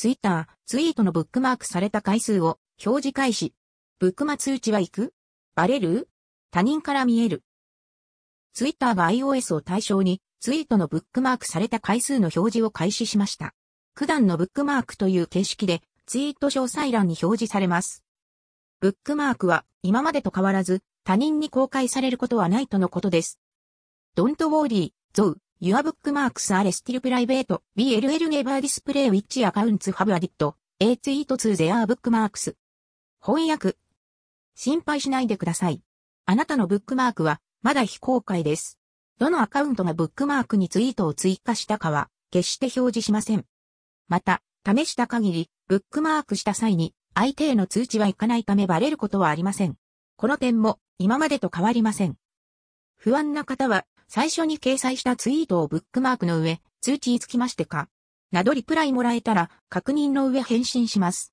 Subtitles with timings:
[0.00, 3.52] ツイッター、ツイートのブックマークされた回数を表示開始。
[3.98, 5.12] ブックマ通知は行く？
[5.54, 6.08] バレる？
[6.50, 7.44] 他人から見える？
[8.54, 13.52] ツイッターが iOS を対象にツイートのブックマークされた回数の表示を開始しました。
[13.94, 18.02] 九段のブックマークという形式でツイート詳細欄に表示されます。
[18.80, 23.38] ブックマークは今までと変わらず他人に公開されることはないとのことです。
[24.16, 25.36] Don't worry, Zo.
[25.60, 31.56] Your bookmarks are still private, BLL never display which accounts have added a tweet to
[31.56, 32.54] their bookmarks.
[33.20, 33.76] 翻訳。
[34.54, 35.82] 心配しないでください。
[36.24, 38.78] あなたのブックマークはまだ非公開です。
[39.18, 43.44] どのアカウントがブックマークにツイートを追加したかは決して表示しません。
[44.08, 49.76] また、試した限り、ブックマークした際に相手への通知はいかないためバレることはありません。
[50.16, 52.16] この点も今までと変わりません。
[52.96, 57.88] 不安な方は最初に掲載したツイートをブックマークの上、通知につきましてか
[58.32, 61.32] などリプライもらえたら確認の上返信します。